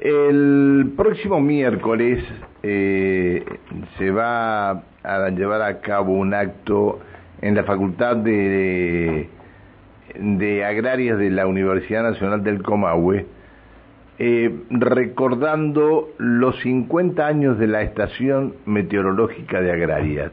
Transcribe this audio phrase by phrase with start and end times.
[0.00, 2.24] El próximo miércoles
[2.62, 3.44] eh,
[3.98, 4.70] se va
[5.02, 7.00] a llevar a cabo un acto
[7.42, 9.28] en la Facultad de,
[10.18, 13.26] de Agrarias de la Universidad Nacional del Comahue,
[14.18, 20.32] eh, recordando los 50 años de la Estación Meteorológica de Agrarias.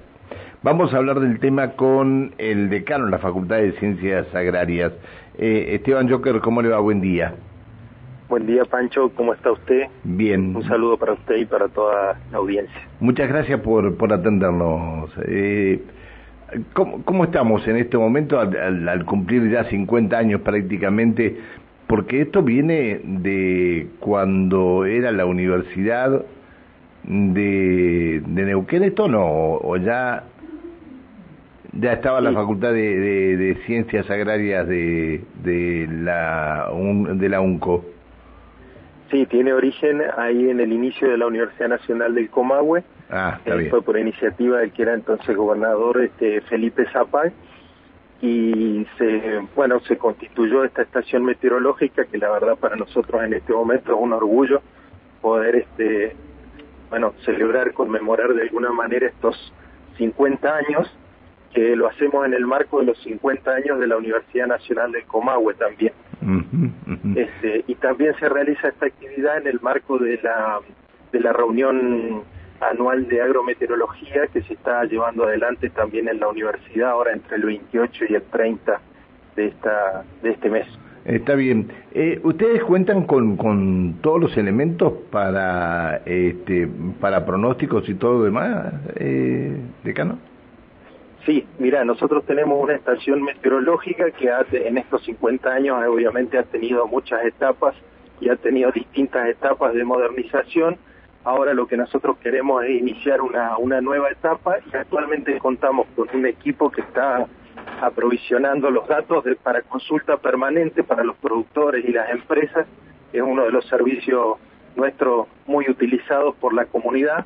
[0.64, 4.94] Vamos a hablar del tema con el decano de la Facultad de Ciencias Agrarias.
[5.38, 6.80] Eh, Esteban Joker, ¿cómo le va?
[6.80, 7.36] Buen día.
[8.30, 9.09] Buen día, Pancho.
[9.16, 9.88] ¿Cómo está usted?
[10.04, 10.54] Bien.
[10.54, 12.75] Un saludo para usted y para toda la audiencia.
[13.00, 15.10] Muchas gracias por, por atendernos.
[15.25, 15.82] Eh,
[16.74, 21.38] ¿cómo, ¿cómo, estamos en este momento al, al, cumplir ya 50 años prácticamente?
[21.88, 26.25] Porque esto viene de cuando era la universidad
[27.05, 29.25] de, de Neuquén, ¿esto no?
[29.25, 30.25] ¿O, ya
[31.80, 32.25] ya estaba sí.
[32.25, 36.69] la Facultad de, de, de, Ciencias Agrarias de, de, la,
[37.14, 37.97] de la UNCO?
[39.11, 42.84] Sí, tiene origen ahí en el inicio de la Universidad Nacional del Comahue.
[43.09, 43.69] Ah, está bien.
[43.69, 47.31] Fue por iniciativa del que era entonces gobernador este, Felipe Zapag
[48.22, 53.53] y se bueno se constituyó esta estación meteorológica que la verdad para nosotros en este
[53.53, 54.61] momento es un orgullo
[55.22, 56.16] poder este
[56.89, 59.53] bueno celebrar conmemorar de alguna manera estos
[59.97, 60.91] 50 años
[61.53, 65.05] que lo hacemos en el marco de los 50 años de la Universidad Nacional del
[65.05, 65.94] Comahue también.
[66.21, 67.17] Uh -huh, uh -huh.
[67.17, 70.59] Este, y también se realiza esta actividad en el marco de la,
[71.11, 72.23] de la reunión
[72.59, 77.45] anual de agrometeorología que se está llevando adelante también en la universidad ahora entre el
[77.45, 78.81] 28 y el 30
[79.35, 80.67] de, esta, de este mes.
[81.05, 81.69] Está bien.
[81.93, 86.67] Eh, ¿Ustedes cuentan con, con todos los elementos para, este,
[86.99, 90.19] para pronósticos y todo lo demás, eh, decano?
[91.28, 96.44] Sí, mira, nosotros tenemos una estación meteorológica que ha, en estos 50 años obviamente ha
[96.44, 97.75] tenido muchas etapas
[98.22, 100.78] y ha tenido distintas etapas de modernización.
[101.25, 106.08] Ahora lo que nosotros queremos es iniciar una, una nueva etapa y actualmente contamos con
[106.14, 107.28] un equipo que está
[107.81, 112.66] aprovisionando los datos para consulta permanente para los productores y las empresas.
[113.12, 114.38] Es uno de los servicios
[114.78, 117.25] nuestros muy utilizados por la comunidad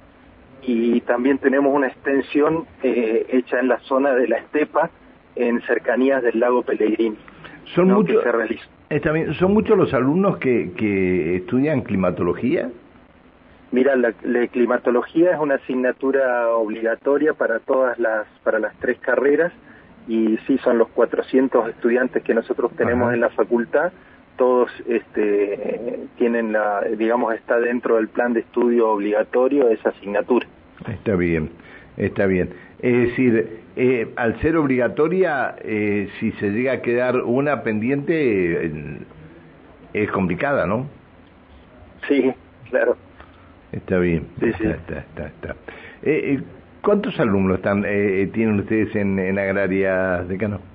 [0.62, 4.90] y también tenemos una extensión eh, hecha en la zona de la estepa
[5.36, 7.18] en cercanías del lago Pellegrini.
[7.76, 7.96] Son ¿no?
[7.96, 8.24] muchos
[9.40, 12.70] son muchos los alumnos que, que estudian climatología.
[13.72, 19.54] Mira, la, la, climatología es una asignatura obligatoria para todas las para las tres carreras
[20.10, 23.14] y sí son los 400 estudiantes que nosotros tenemos Ajá.
[23.14, 23.94] en la facultad
[24.42, 30.48] todos este, tienen la, digamos, está dentro del plan de estudio obligatorio esa asignatura.
[30.92, 31.52] Está bien,
[31.96, 32.50] está bien.
[32.80, 38.98] Es decir, eh, al ser obligatoria, eh, si se llega a quedar una pendiente, eh,
[39.94, 40.88] es complicada, ¿no?
[42.08, 42.34] Sí,
[42.72, 42.98] claro.
[43.72, 44.26] Está bien.
[44.40, 44.70] Sí, está, sí.
[44.72, 45.56] está, está, está.
[46.82, 50.71] ¿Cuántos alumnos están tienen ustedes en, en Agraria, decano?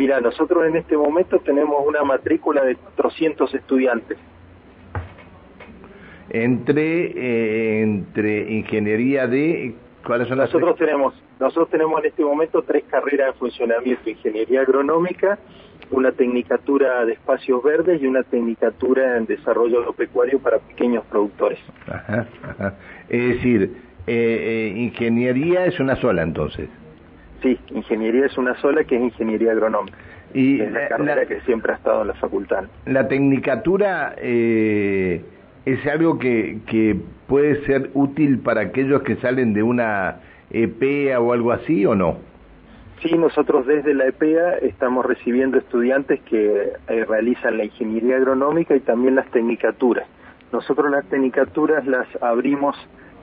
[0.00, 4.16] Mira, nosotros en este momento tenemos una matrícula de 400 estudiantes.
[6.30, 12.62] Entre eh, entre ingeniería de ¿cuáles son las Nosotros tenemos nosotros tenemos en este momento
[12.62, 15.38] tres carreras de funcionamiento, ingeniería agronómica,
[15.90, 21.58] una tecnicatura de espacios verdes y una tecnicatura en desarrollo agropecuario para pequeños productores.
[21.86, 22.74] Ajá, ajá.
[23.06, 26.70] Es decir, eh, eh, ingeniería es una sola entonces.
[27.42, 29.96] Sí, ingeniería es una sola que es ingeniería agronómica.
[30.34, 32.64] Y es la, la carrera que siempre ha estado en la facultad.
[32.86, 35.22] La tecnicatura eh,
[35.64, 36.96] es algo que, que
[37.26, 42.18] puede ser útil para aquellos que salen de una EPEA o algo así o no?
[43.02, 48.80] Sí, nosotros desde la EPEA estamos recibiendo estudiantes que eh, realizan la ingeniería agronómica y
[48.80, 50.06] también las tecnicaturas.
[50.52, 52.76] Nosotros las tecnicaturas las abrimos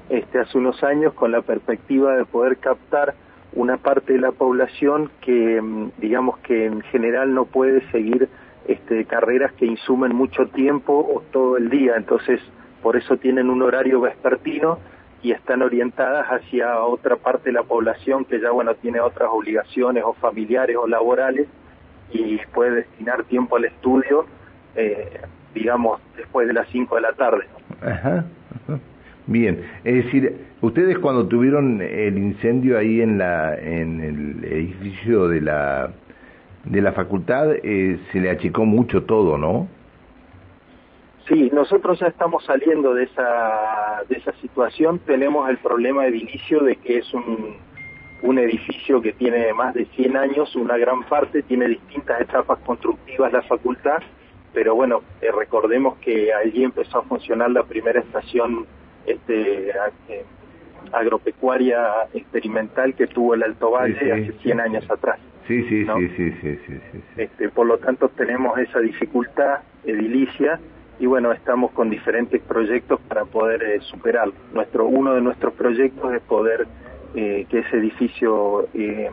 [0.10, 3.14] este, hace unos años con la perspectiva de poder captar
[3.54, 5.62] una parte de la población que
[5.98, 8.30] digamos que en general no puede seguir
[8.68, 12.42] este, carreras que insumen mucho tiempo o todo el día, entonces
[12.84, 14.80] por eso tienen un horario vespertino
[15.24, 20.04] y están orientadas hacia otra parte de la población que ya bueno tiene otras obligaciones
[20.06, 21.48] o familiares o laborales
[22.12, 24.26] y puede destinar tiempo al estudio
[24.76, 25.22] eh,
[25.54, 27.46] digamos después de las 5 de la tarde.
[27.82, 28.26] Ajá.
[29.28, 35.42] Bien, es decir, ustedes cuando tuvieron el incendio ahí en la en el edificio de
[35.42, 35.92] la
[36.64, 39.68] de la facultad eh, se le achicó mucho todo, ¿no?
[41.28, 45.00] Sí, nosotros ya estamos saliendo de esa de esa situación.
[45.00, 47.56] Tenemos el problema de inicio de que es un
[48.22, 53.32] un edificio que tiene más de 100 años, una gran parte tiene distintas etapas constructivas
[53.32, 54.02] la facultad
[54.58, 58.66] pero bueno, eh, recordemos que allí empezó a funcionar la primera estación
[59.08, 59.72] este,
[60.92, 65.20] agropecuaria experimental que tuvo el Alto Valle hace 100 años atrás.
[65.48, 70.60] Sí, sí, sí, sí, sí, sí, Este, por lo tanto, tenemos esa dificultad edilicia
[71.00, 74.34] y bueno, estamos con diferentes proyectos para poder eh, superarlo.
[74.54, 76.68] Nuestro, uno de nuestros proyectos es poder
[77.16, 79.10] eh, que ese edificio eh,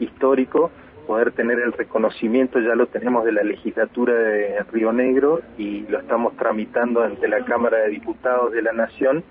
[0.00, 5.80] histórico, poder tener el reconocimiento, ya lo tenemos de la legislatura de Río Negro y
[5.88, 9.24] lo estamos tramitando ante la Cámara de Diputados de la Nación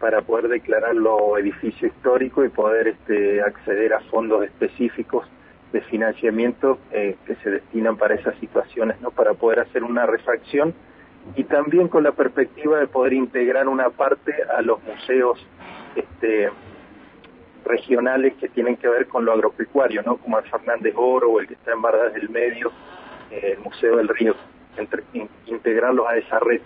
[0.00, 5.26] para poder declararlo edificio histórico y poder este, acceder a fondos específicos
[5.72, 9.10] de financiamiento eh, que se destinan para esas situaciones, ¿no?
[9.10, 10.74] Para poder hacer una refacción
[11.36, 15.44] y también con la perspectiva de poder integrar una parte a los museos
[15.94, 16.50] este,
[17.64, 20.16] regionales que tienen que ver con lo agropecuario, ¿no?
[20.16, 22.70] Como el Fernández Oro o el que está en Bardas del Medio,
[23.30, 24.34] eh, el Museo del Río,
[24.76, 25.02] entre,
[25.46, 26.60] integrarlos a esa red.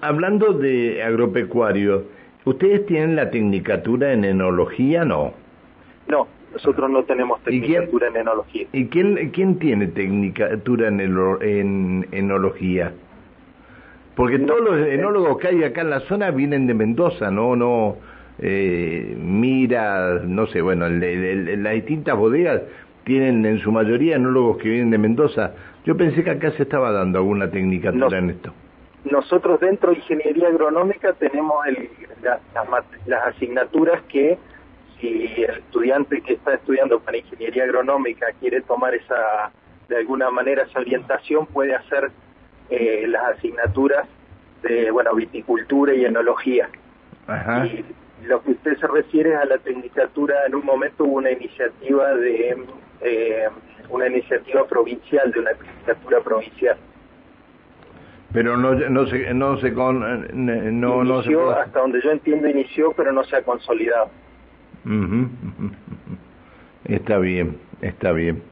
[0.00, 2.04] Hablando de agropecuario,
[2.44, 5.32] ¿ustedes tienen la tecnicatura en enología, no?
[6.08, 8.66] No, nosotros no tenemos tecnicatura en enología.
[8.72, 12.92] ¿Y quién, quién tiene tecnicatura en, en enología?
[14.16, 17.54] Porque todos los enólogos que hay acá en la zona vienen de Mendoza, ¿no?
[17.54, 17.96] no
[18.38, 22.62] eh, Mira, no sé, bueno, las distintas bodegas
[23.04, 25.52] tienen en su mayoría enólogos que vienen de Mendoza.
[25.84, 28.52] Yo pensé que acá se estaba dando alguna tecnicatura en esto.
[29.04, 31.56] Nosotros dentro de ingeniería agronómica tenemos
[33.06, 34.36] las asignaturas que
[35.00, 39.52] si el estudiante que está estudiando para ingeniería agronómica quiere tomar esa,
[39.88, 42.10] de alguna manera esa orientación, puede hacer
[42.70, 44.08] eh, las asignaturas
[44.62, 46.68] de, bueno, viticultura y enología.
[47.64, 47.84] Y
[48.24, 52.56] lo que usted se refiere a la tecnicatura, en un momento hubo una iniciativa de,
[53.02, 53.48] eh,
[53.90, 56.76] una iniciativa provincial, de una tecnicatura provincial.
[58.32, 60.00] Pero no, no se, no se con,
[60.80, 64.10] no, no se hasta donde yo entiendo inició, pero no se ha consolidado.
[66.84, 68.42] Está bien, está bien.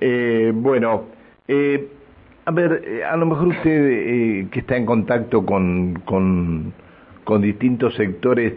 [0.00, 1.06] Eh, bueno,
[1.48, 1.88] eh,
[2.44, 6.72] a ver, a lo mejor usted que está en contacto con, con,
[7.26, 8.54] con distintos sectores,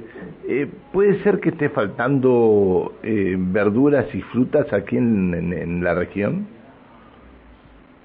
[0.48, 6.48] eh, ¿puede ser que esté faltando verduras y frutas aquí en, la región?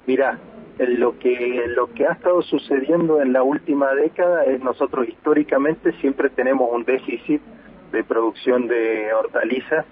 [0.07, 0.39] Mira,
[0.79, 6.31] lo que, lo que ha estado sucediendo en la última década es nosotros históricamente siempre
[6.31, 7.41] tenemos un déficit
[7.91, 9.85] de producción de hortalizas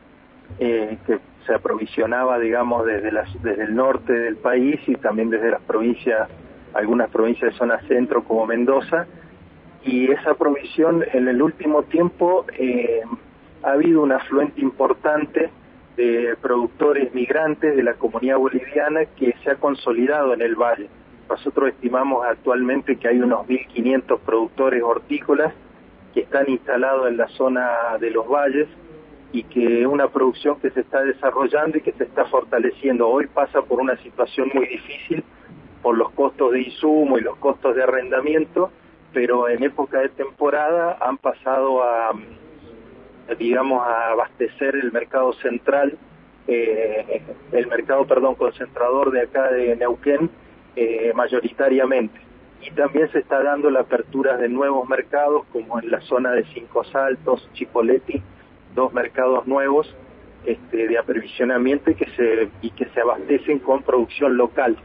[0.58, 5.62] que se aprovisionaba, digamos, desde, las, desde el norte del país y también desde las
[5.62, 6.30] provincias,
[6.74, 9.08] algunas provincias de zona centro como Mendoza,
[9.86, 13.02] y esa provisión en el último tiempo eh,
[13.64, 15.50] ha habido un afluente importante
[15.96, 20.90] de productores migrantes de la comunidad boliviana que se ha consolidado en el valle.
[21.30, 25.54] Nosotros estimamos actualmente que hay unos 1.500 productores hortícolas
[26.14, 28.68] que están instalados en la zona de los valles
[29.32, 33.08] y que es una producción que se está desarrollando y que se está fortaleciendo.
[33.08, 35.24] Hoy pasa por una situación muy difícil
[35.82, 38.72] por los costos de insumo y los costos de arrendamiento,
[39.14, 42.12] pero en época de temporada han pasado a,
[43.38, 45.98] digamos, a abastecer el mercado central,
[46.48, 47.22] eh,
[47.52, 50.30] el mercado, perdón, concentrador de acá de Neuquén,
[50.76, 52.20] eh, mayoritariamente.
[52.62, 56.46] Y también se está dando la apertura de nuevos mercados, como en la zona de
[56.54, 58.22] Cinco Saltos, Chipoleti,
[58.74, 59.94] dos mercados nuevos
[60.46, 64.78] este, de aprovisionamiento y que se y que se abastecen con producción local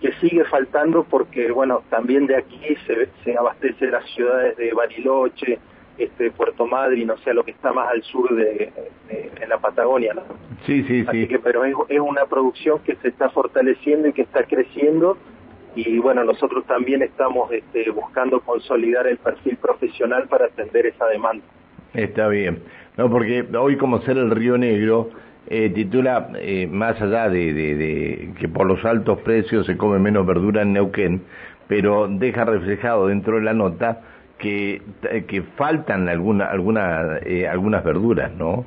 [0.00, 5.58] que sigue faltando porque bueno también de aquí se, se abastece las ciudades de Bariloche
[5.98, 8.72] este Puerto Madryn o sea lo que está más al sur de,
[9.40, 10.22] en la Patagonia ¿no?
[10.66, 14.22] sí sí Así que pero es, es una producción que se está fortaleciendo y que
[14.22, 15.16] está creciendo.
[15.74, 21.44] Y bueno nosotros también estamos este, buscando consolidar el perfil profesional para atender esa demanda.
[21.94, 22.62] Está bien.
[22.96, 25.10] No, porque hoy como ser el Río Negro
[25.50, 30.62] eh, titula, eh, más allá de, que por los altos precios se come menos verdura
[30.62, 31.22] en Neuquén,
[31.66, 34.00] pero deja reflejado dentro de la nota
[34.38, 37.18] que, eh, que faltan alguna, alguna,
[37.50, 38.66] algunas verduras, ¿no?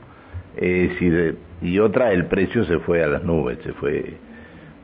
[1.61, 4.15] y otra, el precio se fue a las nubes, se fue.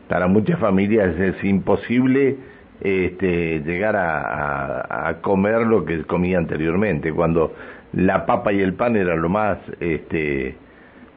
[0.08, 2.38] Para muchas familias es imposible
[2.80, 7.54] este, llegar a, a comer lo que comía anteriormente, cuando
[7.94, 10.56] la papa y el pan era lo más, este,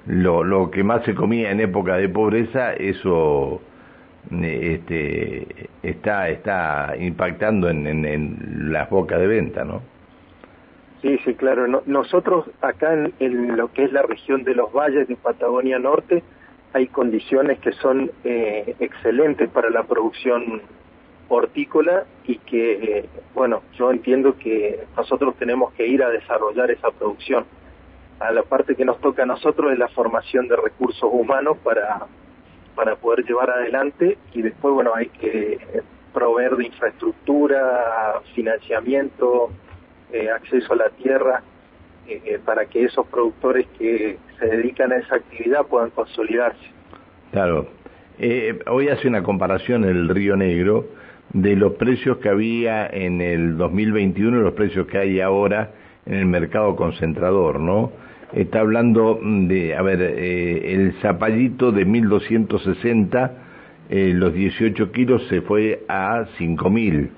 [0.07, 3.61] lo, lo que más se comía en época de pobreza, eso
[4.30, 9.83] este, está, está impactando en, en, las bocas de venta, ¿no?
[11.02, 11.83] Sí, sí, claro.
[11.87, 16.23] nosotros acá en, lo que es la región de los valles de Patagonia Norte
[16.73, 20.62] hay condiciones que son eh, excelentes para la producción
[21.28, 23.04] hortícola y que, eh,
[23.35, 27.45] bueno, yo entiendo que nosotros tenemos que ir a desarrollar esa producción.
[28.20, 32.06] A la parte que nos toca a nosotros es la formación de recursos humanos para,
[32.74, 35.58] para poder llevar adelante y después, bueno, hay que
[36.12, 39.50] proveer de infraestructura, financiamiento,
[40.12, 41.42] eh, acceso a la tierra,
[42.08, 46.58] eh, eh, para que esos productores que se dedican a esa actividad puedan consolidarse.
[47.30, 47.68] Claro.
[48.66, 50.86] hoy hace una comparación el Río Negro
[51.32, 55.70] de los precios que había en el 2021 y los precios que hay ahora
[56.06, 57.92] en el mercado concentrador, ¿no?
[58.32, 63.32] Está hablando de, a ver, el zapallito de 1260
[63.92, 67.08] eh, los 18 kilos se fue a 5.000.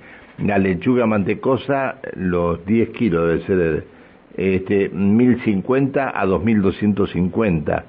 [0.46, 3.84] La lechuga mantecosa, los 10 kilos debe ser
[4.38, 7.82] este, 1.050 a 2.250.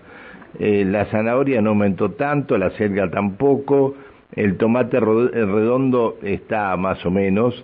[0.60, 3.96] Eh, la zanahoria no aumentó tanto, la selga tampoco,
[4.36, 7.64] el tomate redondo está más o menos.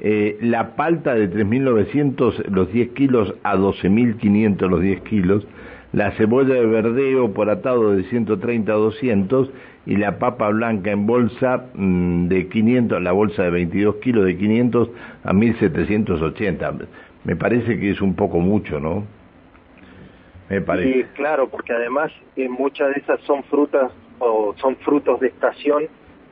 [0.00, 5.46] Eh, la palta de 3.900 los 10 kilos a 12.500 los 10 kilos.
[5.92, 9.50] La cebolla de verdeo por atado de 130 a 200
[9.86, 14.36] y la papa blanca en bolsa mm, de 500, la bolsa de 22 kilos de
[14.36, 14.90] 500
[15.22, 16.72] a 1780.
[17.24, 19.04] Me parece que es un poco mucho, ¿no?
[20.50, 20.92] Me parece.
[20.92, 25.84] Sí, claro, porque además eh, muchas de esas son frutas o son frutos de estación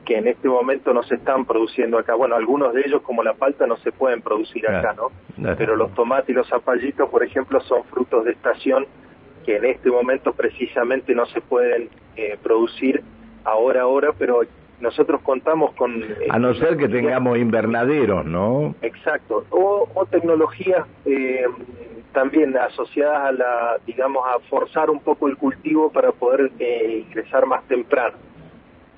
[0.05, 2.15] que en este momento no se están produciendo acá.
[2.15, 5.11] Bueno, algunos de ellos, como la palta, no se pueden producir acá, ¿no?
[5.57, 8.85] Pero los tomates y los zapallitos, por ejemplo, son frutos de estación
[9.45, 13.03] que en este momento precisamente no se pueden eh, producir
[13.43, 14.41] ahora, ahora, pero
[14.79, 16.03] nosotros contamos con...
[16.03, 18.75] Eh, a no ser que tengamos invernaderos, ¿no?
[18.81, 21.45] Exacto, o, o tecnologías eh,
[22.13, 27.45] también asociadas a la, digamos, a forzar un poco el cultivo para poder eh, ingresar
[27.45, 28.15] más temprano,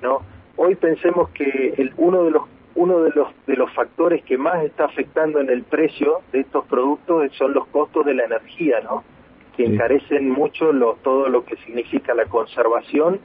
[0.02, 0.22] ¿no?
[0.58, 2.44] Hoy pensemos que el, uno de los
[2.76, 6.66] uno de los de los factores que más está afectando en el precio de estos
[6.66, 9.04] productos son los costos de la energía, ¿no?
[9.56, 13.22] Que encarecen mucho lo, todo lo que significa la conservación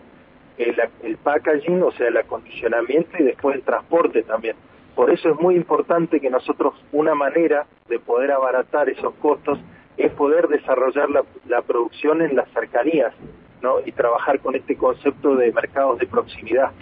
[1.02, 4.56] el, packaging, o sea, el acondicionamiento y después el transporte también.
[4.94, 9.58] Por eso es muy importante que nosotros, una manera de poder abaratar esos costos
[9.96, 13.14] es poder desarrollar la, producción en las cercanías,
[13.62, 13.76] ¿no?
[13.84, 16.72] Y trabajar con este concepto de mercados de proximidad.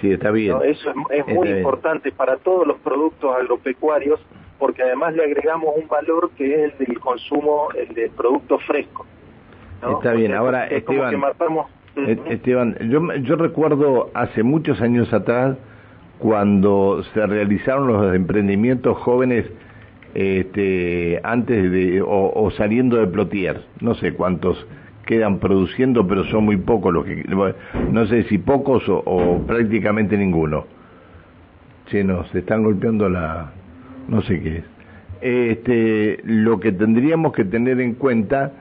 [0.00, 0.56] Sí, está bien.
[0.64, 4.20] Eso es, muy importante para todos los productos agropecuarios,
[4.58, 9.06] porque además le agregamos un valor que es el del consumo, el del producto fresco.
[9.96, 11.14] Está bien, ahora Esteban,
[11.96, 15.56] eh, Esteban, yo, yo recuerdo hace muchos años atrás
[16.18, 19.46] cuando se realizaron los emprendimientos jóvenes
[20.14, 24.66] este, antes de o, saliendo de Plotier, no sé cuántos
[25.08, 27.24] quedan produciendo, pero son muy pocos los que,
[27.90, 30.66] no sé si pocos o, prácticamente ninguno.
[31.86, 33.50] Se nos están golpeando la,
[34.06, 34.64] no sé qué es.
[35.22, 38.52] Este, lo que tendríamos que tener en cuenta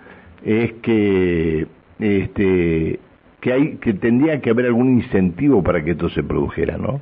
[0.42, 1.68] es que
[2.00, 3.00] este,
[3.42, 7.01] que hay que tendría que haber algún incentivo para que esto se produjera, ¿no?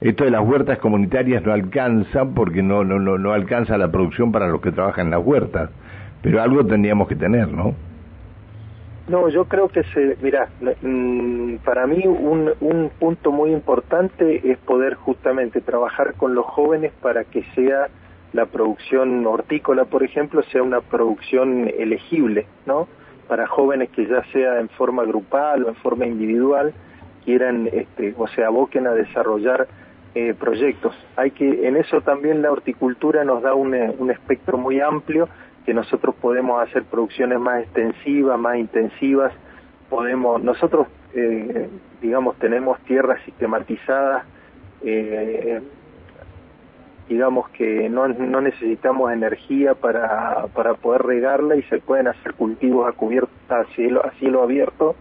[0.00, 4.32] Esto de las huertas comunitarias no alcanza porque no no no, no alcanza la producción
[4.32, 5.68] para los que trabajan en las huertas,
[6.22, 7.74] pero algo tendríamos que tener, ¿no?
[9.08, 10.48] No, yo creo que se, mira,
[10.82, 16.92] mm, para mí un, un punto muy importante es poder justamente trabajar con los jóvenes
[17.00, 17.88] para que sea
[18.32, 22.86] la producción hortícola, por ejemplo, sea una producción elegible, ¿no?
[23.28, 26.72] para jóvenes que ya sea en forma grupal o en forma individual
[27.24, 29.68] quieran este, o se aboquen a desarrollar
[30.14, 30.96] eh, proyectos.
[31.14, 35.28] Hay que en eso también la horticultura nos da un espectro muy amplio
[35.68, 39.34] que nosotros podemos hacer producciones más extensivas, más intensivas.
[39.90, 41.68] Podemos nosotros eh,
[42.00, 44.24] digamos tenemos tierras sistematizadas
[44.82, 45.60] eh,
[47.06, 52.92] digamos que no, necesitamos energía para, para poder regarla y se pueden hacer cultivos a
[52.92, 54.96] cubierta a cielo, a cielo abierto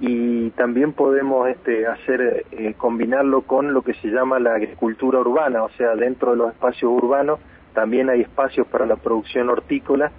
[0.00, 5.62] y también podemos este, hacer eh, combinarlo con lo que se llama la agricultura urbana,
[5.62, 7.40] o sea, dentro de los espacios urbanos
[7.74, 10.12] también hay espacios para la producción hortícola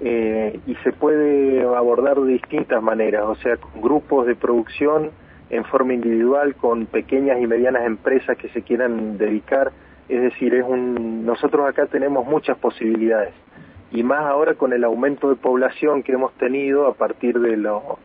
[0.00, 5.10] eh, y se puede abordar de distintas maneras, o sea, con grupos de producción
[5.48, 9.72] en forma individual, con pequeñas y medianas empresas que se quieran dedicar
[10.10, 13.32] es decir, es un, nosotros acá tenemos muchas posibilidades
[13.92, 18.00] y más ahora con el aumento de población que hemos tenido a partir de lo,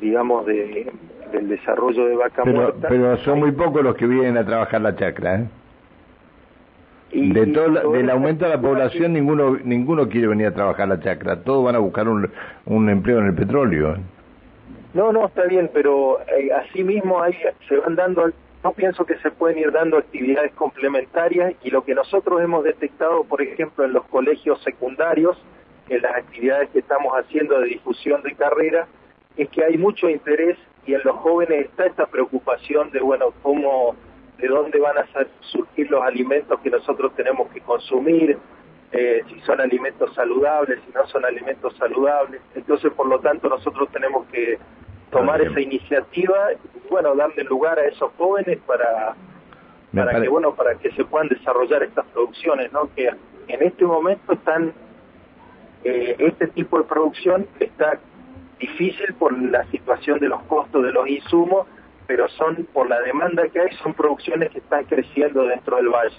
[0.00, 0.90] digamos, de,
[1.32, 2.88] del desarrollo de vaca pero, muerta.
[2.88, 5.48] Pero son muy pocos los que vienen a trabajar la chacra, ¿eh?
[7.12, 11.00] Y, de todo, del aumento de la población ninguno ninguno quiere venir a trabajar la
[11.00, 12.30] chacra, todos van a buscar un,
[12.66, 13.94] un empleo en el petróleo.
[13.94, 14.00] ¿eh?
[14.94, 17.34] No, no, está bien, pero eh, así mismo hay,
[17.68, 18.30] se van dando
[18.62, 23.24] yo pienso que se pueden ir dando actividades complementarias y lo que nosotros hemos detectado,
[23.24, 25.38] por ejemplo, en los colegios secundarios,
[25.88, 28.86] en las actividades que estamos haciendo de difusión de carrera,
[29.36, 33.96] es que hay mucho interés y en los jóvenes está esta preocupación de, bueno, cómo,
[34.40, 35.06] de dónde van a
[35.40, 38.38] surgir los alimentos que nosotros tenemos que consumir,
[38.92, 42.40] eh, si son alimentos saludables, si no son alimentos saludables.
[42.54, 44.58] Entonces, por lo tanto, nosotros tenemos que
[45.10, 49.14] tomar esa iniciativa y bueno darle lugar a esos jóvenes para
[49.94, 54.32] para que bueno para que se puedan desarrollar estas producciones no que en este momento
[54.32, 54.72] están
[55.82, 57.98] eh, este tipo de producción está
[58.58, 61.66] difícil por la situación de los costos de los insumos
[62.10, 66.16] pero son por la demanda que hay son producciones que están creciendo dentro del valle.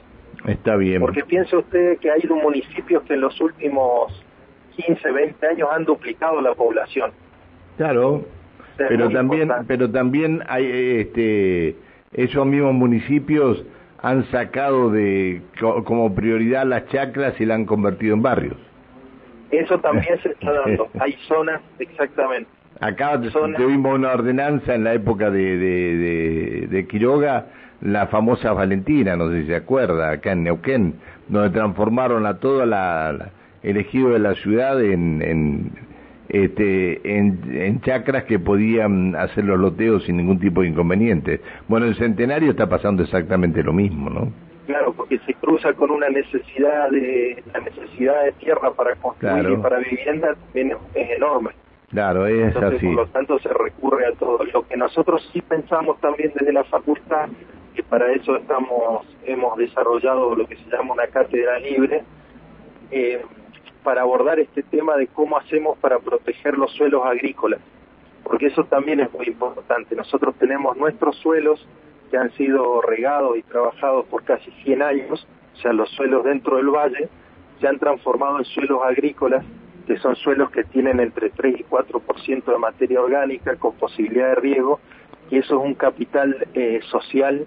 [0.48, 1.02] Está bien.
[1.02, 4.24] Porque piense usted que hay municipios que en los últimos
[4.78, 7.12] 15 20 años han duplicado la población.
[7.76, 8.24] Claro
[8.78, 11.76] pero también pero también hay este
[12.14, 13.62] esos mismos municipios
[14.02, 15.42] han sacado de
[15.84, 18.56] como prioridad las chacras y la han convertido en barrios.
[19.52, 20.88] Eso también se está dando.
[21.02, 23.20] Hay zonas exactamente acá
[23.56, 27.46] tuvimos una ordenanza en la época de, de, de, Quiroga
[27.82, 30.96] la famosa Valentina no sé si se acuerda acá en Neuquén
[31.30, 33.32] donde transformaron a toda la,
[33.64, 35.72] el ejido de la ciudad en, en
[36.32, 41.42] este, en, chacras que podían hacer los loteos sin ningún tipo de inconveniente.
[41.68, 44.32] Bueno, el centenario está pasando exactamente lo mismo, ¿no?
[44.66, 49.62] Claro, porque se cruza con una necesidad de la necesidad de tierra para construir y
[49.62, 51.50] para vivienda es, enorme.
[51.92, 52.88] Claro, es así.
[52.88, 54.44] Por lo tanto, se recurre a todo.
[54.46, 57.28] Lo que nosotros sí pensamos también desde la facultad,
[57.76, 62.04] que para eso estamos hemos desarrollado lo que se llama una cátedra libre,
[62.92, 63.22] eh,
[63.84, 67.60] para abordar este tema de cómo hacemos para proteger los suelos agrícolas,
[68.24, 69.96] porque eso también es muy importante.
[69.96, 71.66] Nosotros tenemos nuestros suelos
[72.10, 76.58] que han sido regados y trabajados por casi 100 años, o sea, los suelos dentro
[76.58, 77.10] del valle
[77.60, 79.46] se han transformado en suelos agrícolas,
[79.86, 84.36] que son suelos que tienen entre 3 y 4% de materia orgánica con posibilidad de
[84.36, 84.80] riego,
[85.30, 87.46] y eso es un capital eh, social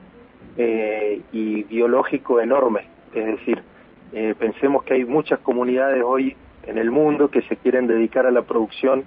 [0.57, 2.87] eh, y biológico enorme.
[3.14, 3.62] Es decir,
[4.12, 8.31] eh, pensemos que hay muchas comunidades hoy en el mundo que se quieren dedicar a
[8.31, 9.05] la producción,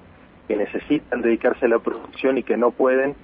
[0.47, 3.15] que necesitan dedicarse a la producción y que no pueden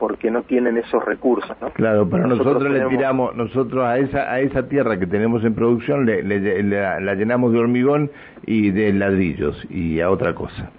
[0.00, 1.56] porque no tienen esos recursos.
[1.74, 6.06] Claro, pero nosotros, le tiramos, nosotros a esa a esa tierra que tenemos en producción
[6.06, 6.22] le,
[6.62, 8.10] la, llenamos de hormigón
[8.46, 10.70] y de ladrillos y a otra cosa.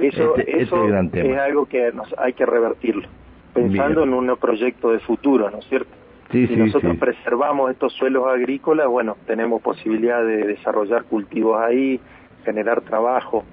[0.00, 3.08] Eso, este, este es, algo que hay que revertirlo,
[3.52, 5.90] pensando en un proyecto de futuro, ¿no es cierto?
[6.30, 12.00] si nosotros preservamos estos suelos agrícolas, bueno, tenemos posibilidad de desarrollar cultivos ahí,
[12.44, 13.44] generar trabajo.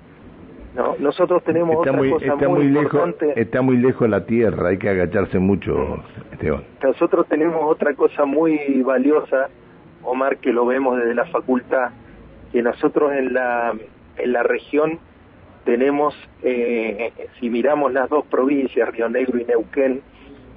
[0.75, 4.69] No, nosotros tenemos está otra muy, cosa está muy, lejos, está muy lejos la tierra,
[4.69, 5.97] hay que agacharse mucho,
[6.31, 6.63] Esteban.
[6.81, 9.49] Nosotros tenemos otra cosa muy valiosa,
[10.03, 11.89] Omar, que lo vemos desde la facultad,
[12.51, 13.73] que nosotros en la
[14.17, 14.99] en la región
[15.65, 20.01] tenemos, eh, si miramos las dos provincias, Río Negro y Neuquén,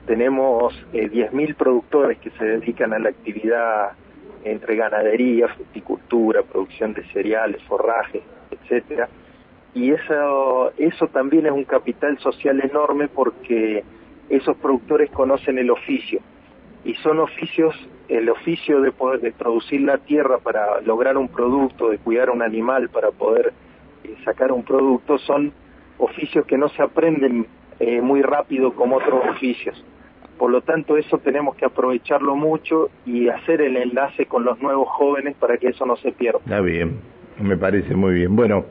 [0.07, 3.93] tenemos eh, 10.000 productores que se dedican a la actividad
[4.45, 9.09] entre ganadería, fruticultura, producción de cereales, forrajes, etcétera.
[9.75, 13.83] Y eso, eso también es un capital social enorme porque
[14.29, 16.21] esos productores conocen el oficio
[16.85, 17.75] y son oficios,
[18.09, 22.43] el oficio de poder de producir la tierra para lograr un producto, de cuidar un
[22.43, 23.53] animal para poder
[24.05, 25.53] eh, sacar un producto, son
[25.99, 27.47] oficios que no se aprenden
[27.81, 29.83] eh, muy rápido como otros oficios.
[30.39, 34.89] Por lo tanto, eso tenemos que aprovecharlo mucho y hacer el enlace con los nuevos
[34.89, 36.41] jóvenes para que eso no se pierda.
[36.41, 36.99] Está bien,
[37.41, 38.35] me parece muy bien.
[38.35, 38.65] Bueno,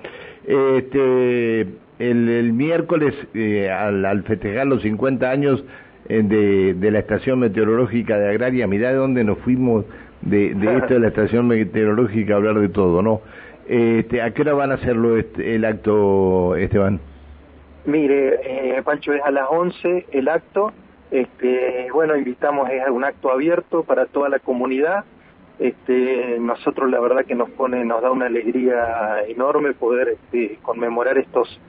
[0.46, 1.68] este,
[2.00, 5.64] el, miércoles, eh, al, festejar los 50 años
[6.10, 9.86] eh, de, de, la estación meteorológica de Agraria, mirá de dónde nos fuimos
[10.22, 13.22] de, esto de la estación meteorológica a hablar de todo, ¿no?
[13.68, 17.00] Este, ¿A qué hora van a hacerlo este, el acto, Esteban?
[17.86, 20.74] Mire, eh, Pancho, es a las 11 el acto
[21.14, 25.06] este, bueno, invitamos, es un acto abierto para toda la comunidad.
[25.60, 31.18] Este, nosotros la verdad que nos pone, nos da una alegría enorme poder este, conmemorar
[31.18, 31.60] estos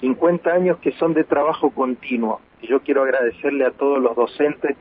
[0.00, 2.40] 50 años que son de trabajo continuo.
[2.60, 4.76] Y yo quiero agradecerle a todos los docentes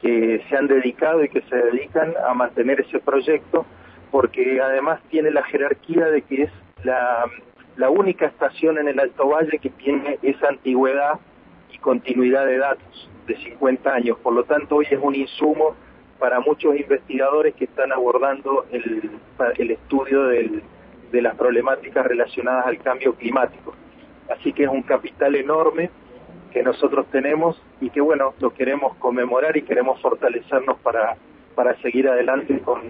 [0.00, 3.66] que se han dedicado y que se dedican a mantener ese proyecto,
[4.10, 6.52] porque además tiene la jerarquía de que es
[6.84, 7.24] la,
[7.76, 11.18] la única estación en el Alto Valle que tiene esa antigüedad
[11.72, 14.18] y continuidad de datos de 50 años.
[14.18, 15.74] Por lo tanto, hoy es un insumo
[16.18, 19.10] para muchos investigadores que están abordando el,
[19.56, 20.62] el estudio del,
[21.12, 23.74] de las problemáticas relacionadas al cambio climático.
[24.28, 25.90] Así que es un capital enorme
[26.52, 31.16] que nosotros tenemos y que bueno, lo queremos conmemorar y queremos fortalecernos para,
[31.54, 32.80] para seguir adelante con,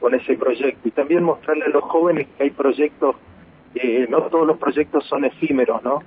[0.00, 0.88] con ese proyecto.
[0.88, 3.16] Y también mostrarle a los jóvenes que hay proyectos,
[3.74, 6.02] eh, no todos los proyectos son efímeros, ¿no?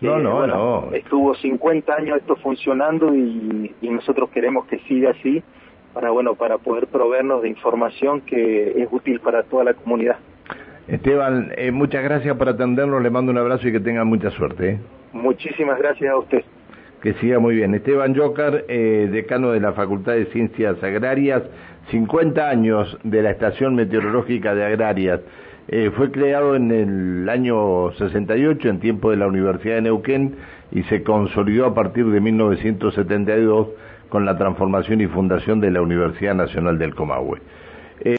[0.00, 0.92] No, no, no.
[0.92, 5.42] Estuvo 50 años esto funcionando y, y nosotros queremos que siga así
[5.92, 10.16] para bueno para poder proveernos de información que es útil para toda la comunidad.
[10.88, 14.70] Esteban, eh, muchas gracias por atendernos, le mando un abrazo y que tengan mucha suerte.
[14.70, 14.78] ¿eh?
[15.12, 16.42] Muchísimas gracias a usted.
[17.00, 17.74] Que siga muy bien.
[17.74, 21.42] Esteban Jocar, eh, decano de la Facultad de Ciencias Agrarias,
[21.90, 25.20] 50 años de la Estación Meteorológica de Agrarias.
[25.96, 30.34] fue creado en el año 68, en tiempo de la Universidad de Neuquén,
[30.72, 33.68] y se consolidó a partir de 1972
[34.12, 37.40] con la transformación y fundación de la Universidad Nacional del Comahue.